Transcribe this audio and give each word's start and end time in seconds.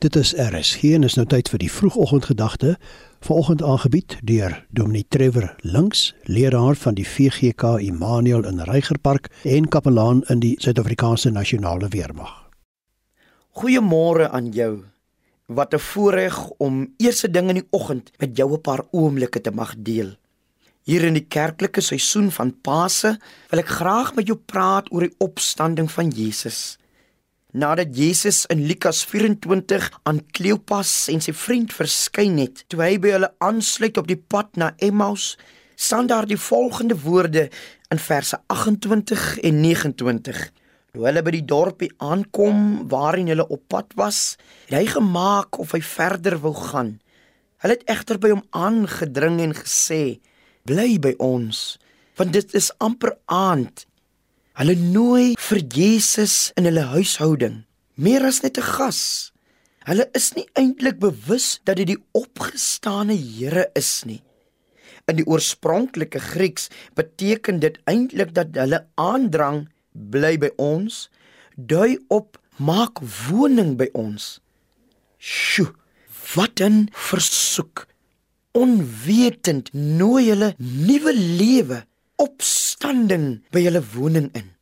Dit 0.00 0.16
is 0.16 0.30
RSG 0.32 0.94
en 0.96 1.02
is 1.04 1.14
nou 1.18 1.26
tyd 1.28 1.50
vir 1.52 1.60
die 1.60 1.68
vroegoggendgedagte. 1.68 2.70
Vanoggend 3.20 3.60
aangebied 3.60 4.14
deur 4.24 4.54
Dominee 4.72 5.04
Trevor 5.12 5.50
Links, 5.60 6.14
leraar 6.24 6.78
van 6.80 6.96
die 6.96 7.04
VGK 7.04 7.74
Immanuel 7.84 8.46
in 8.48 8.62
Reigerpark 8.64 9.28
en 9.44 9.68
kapelaan 9.68 10.22
in 10.32 10.40
die 10.40 10.54
Suid-Afrikaanse 10.56 11.34
Nasionale 11.36 11.92
Weermag. 11.92 12.32
Goeiemôre 13.60 14.30
aan 14.32 14.48
jou. 14.56 14.84
Wat 15.46 15.74
'n 15.74 15.84
voorreg 15.92 16.48
om 16.48 16.94
eerste 16.96 17.30
ding 17.30 17.48
in 17.48 17.60
die 17.60 17.68
oggend 17.70 18.10
met 18.18 18.36
jou 18.36 18.52
'n 18.52 18.60
paar 18.60 18.82
oomblikke 18.90 19.40
te 19.40 19.50
mag 19.50 19.74
deel. 19.78 20.16
Hier 20.82 21.04
in 21.04 21.14
die 21.14 21.28
kerklike 21.28 21.80
seisoen 21.80 22.30
van 22.30 22.60
Paase 22.60 23.18
wil 23.50 23.60
ek 23.60 23.68
graag 23.68 24.14
met 24.14 24.26
jou 24.26 24.38
praat 24.46 24.92
oor 24.92 25.00
die 25.00 25.16
opstanding 25.18 25.90
van 25.90 26.08
Jesus. 26.08 26.78
Nadat 27.50 27.96
Jesus 27.96 28.44
in 28.46 28.66
Lukas 28.66 29.02
24 29.04 29.90
aan 30.06 30.20
Kleopas 30.30 31.08
en 31.10 31.18
sy 31.18 31.32
vriend 31.34 31.72
verskyn 31.74 32.36
het, 32.38 32.60
toe 32.70 32.78
hy 32.78 32.92
by 33.02 33.10
hulle 33.16 33.30
aansluit 33.42 33.98
op 33.98 34.06
die 34.06 34.18
pad 34.18 34.54
na 34.60 34.68
Emmaus, 34.78 35.32
staan 35.74 36.06
daar 36.06 36.28
die 36.30 36.38
volgende 36.38 36.94
woorde 37.02 37.48
in 37.90 37.98
verse 37.98 38.38
28 38.54 39.40
en 39.42 39.58
29. 39.64 40.38
Toe 40.94 41.08
hulle 41.08 41.24
by 41.26 41.34
die 41.34 41.42
dorpie 41.42 41.90
aankom 41.98 42.86
waarin 42.92 43.32
hulle 43.34 43.48
op 43.50 43.66
pad 43.66 43.98
was, 43.98 44.38
het 44.70 44.78
hy 44.78 44.86
gemaak 44.94 45.58
of 45.58 45.74
hy 45.74 45.82
verder 45.82 46.38
wou 46.46 46.54
gaan. 46.54 47.00
Hulle 47.66 47.80
het 47.80 47.86
egter 47.90 48.22
by 48.22 48.30
hom 48.30 48.46
aangedring 48.54 49.42
en 49.42 49.58
gesê: 49.58 50.20
"Bly 50.70 51.00
by 51.02 51.16
ons, 51.18 51.80
want 52.14 52.30
dit 52.30 52.54
is 52.54 52.70
amper 52.78 53.16
aand 53.26 53.89
Hulle 54.58 54.74
nooi 54.74 55.34
vir 55.38 55.60
Jesus 55.62 56.50
in 56.58 56.66
hulle 56.66 56.88
huishouding, 56.90 57.62
meer 57.94 58.24
as 58.26 58.42
net 58.42 58.58
'n 58.58 58.66
gas. 58.66 59.32
Hulle 59.86 60.10
is 60.14 60.34
nie 60.34 60.46
eintlik 60.54 60.98
bewus 60.98 61.60
dat 61.64 61.76
dit 61.76 61.86
die 61.86 62.02
opgestane 62.12 63.16
Here 63.16 63.70
is 63.74 64.04
nie. 64.04 64.22
In 65.08 65.16
die 65.16 65.26
oorspronklike 65.26 66.20
Grieks 66.20 66.68
beteken 66.94 67.60
dit 67.60 67.78
eintlik 67.86 68.34
dat 68.34 68.54
hulle 68.54 68.86
aandrang 68.94 69.68
bly 69.92 70.36
by 70.38 70.50
ons, 70.58 71.08
dui 71.56 71.98
op 72.08 72.38
maak 72.58 73.00
woning 73.28 73.76
by 73.76 73.88
ons. 73.94 74.40
Sjoe, 75.18 75.72
wat 76.34 76.60
'n 76.60 76.88
versoek. 76.92 77.86
Onwetend 78.52 79.72
nooi 79.72 80.28
hulle 80.30 80.54
nuwe 80.58 81.12
lewe 81.14 81.86
opstanding 82.80 83.42
by 83.52 83.60
julle 83.60 83.82
woning 83.92 84.30
in. 84.32 84.54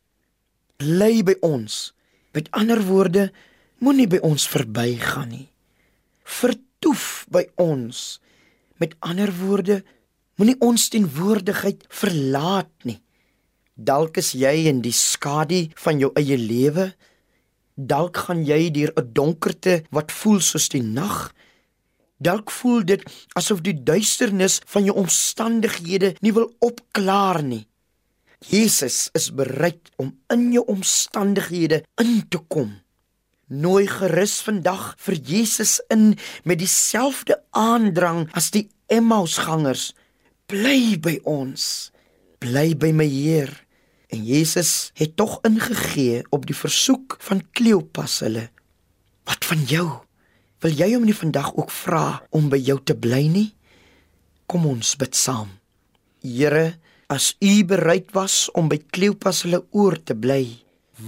Bly 0.77 1.23
by 1.23 1.37
ons. 1.41 1.93
Met 2.35 2.49
ander 2.51 2.81
woorde, 2.83 3.29
moenie 3.79 4.09
by 4.11 4.19
ons 4.27 4.43
verbygaan 4.51 5.29
nie. 5.31 5.47
Vertoef 6.27 7.25
by 7.31 7.45
ons. 7.55 8.19
Met 8.79 8.97
ander 8.99 9.31
woorde, 9.31 9.83
moenie 10.35 10.57
ons 10.59 10.89
teenwoordigheid 10.91 11.87
verlaat 11.87 12.71
nie. 12.83 12.99
Dalk 13.75 14.19
is 14.19 14.33
jy 14.35 14.67
in 14.67 14.83
die 14.83 14.91
skadu 14.91 15.69
van 15.79 16.03
jou 16.03 16.11
eie 16.19 16.35
lewe. 16.35 16.91
Dalk 17.79 18.25
gaan 18.27 18.43
jy 18.43 18.69
deur 18.69 18.91
'n 18.99 19.13
donkerte 19.13 19.85
wat 19.91 20.11
voel 20.11 20.41
soos 20.41 20.67
die 20.67 20.83
nag. 20.83 21.31
Dalk 22.19 22.51
voel 22.51 22.83
dit 22.83 23.01
asof 23.39 23.61
die 23.63 23.79
duisternis 23.83 24.59
van 24.65 24.83
jou 24.83 24.95
omstandighede 24.95 26.15
nie 26.19 26.33
wil 26.33 26.51
opklaar 26.59 27.43
nie. 27.43 27.69
Jesus 28.39 29.09
is 29.13 29.31
bereid 29.35 29.91
om 29.99 30.13
in 30.31 30.51
jou 30.55 30.63
omstandighede 30.71 31.83
in 31.99 32.21
te 32.31 32.39
kom. 32.47 32.71
Nooi 33.49 33.87
gerus 33.89 34.39
vandag 34.45 34.93
vir 35.01 35.17
Jesus 35.25 35.79
in 35.89 36.13
met 36.43 36.61
dieselfde 36.61 37.39
aandrang 37.51 38.27
as 38.37 38.51
die 38.55 38.69
Emmausgangers. 38.87 39.91
Bly 40.47 40.99
by 41.01 41.17
ons. 41.27 41.89
Bly 42.39 42.77
by 42.77 42.93
my 42.95 43.07
Heer. 43.09 43.51
En 44.09 44.23
Jesus 44.25 44.91
het 44.97 45.15
tog 45.17 45.39
ingegee 45.45 46.23
op 46.29 46.47
die 46.49 46.55
versoek 46.57 47.17
van 47.19 47.43
Kleopas 47.51 48.19
hulle. 48.25 48.47
Wat 49.27 49.45
van 49.45 49.65
jou? 49.69 49.87
Wil 50.63 50.73
jy 50.75 50.93
hom 50.95 51.05
nie 51.07 51.15
vandag 51.15 51.51
ook 51.55 51.71
vra 51.71 52.21
om 52.35 52.49
by 52.51 52.57
jou 52.57 52.79
te 52.83 52.95
bly 52.97 53.27
nie? 53.29 53.49
Kom 54.49 54.65
ons 54.65 54.95
bid 54.99 55.15
saam. 55.15 55.51
Here, 56.25 56.79
as 57.09 57.33
U 57.41 57.65
bereid 57.65 58.11
was 58.13 58.49
om 58.53 58.69
by 58.69 58.77
Kleopas 58.93 59.41
hulle 59.45 59.63
oor 59.73 59.97
te 60.05 60.13
bly, 60.13 60.43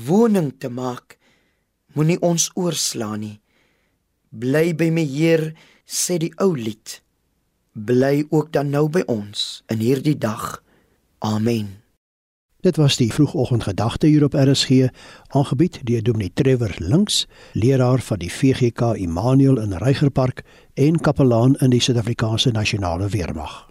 woning 0.08 0.50
te 0.58 0.72
maak, 0.74 1.18
moenie 1.94 2.18
ons 2.26 2.50
oorslaan 2.58 3.22
nie. 3.22 3.38
Bly 4.32 4.72
by 4.80 4.90
my 4.96 5.06
Heer, 5.06 5.52
sê 5.86 6.18
die 6.18 6.32
ou 6.42 6.56
lied. 6.58 7.02
Bly 7.76 8.26
ook 8.32 8.50
dan 8.56 8.74
nou 8.74 8.88
by 8.90 9.06
ons 9.12 9.62
in 9.72 9.84
hierdie 9.84 10.18
dag. 10.18 10.64
Amen. 11.22 11.78
Dit 12.62 12.78
was 12.78 12.98
die 12.98 13.10
vroegoggendgedagte 13.14 14.08
hier 14.08 14.24
op 14.26 14.38
RSG, 14.38 14.92
aangebied 15.34 15.80
deur 15.86 16.04
Dominee 16.06 16.34
Trevor 16.34 16.76
Links, 16.78 17.26
leraar 17.54 18.02
van 18.06 18.22
die 18.22 18.30
VGK 18.30 18.94
Immanuel 19.02 19.58
in 19.62 19.74
Reigerpark 19.74 20.44
en 20.74 21.02
kapelaan 21.02 21.58
in 21.62 21.74
die 21.74 21.82
Suid-Afrikaanse 21.82 22.54
Nasionale 22.54 23.10
Weermag. 23.10 23.71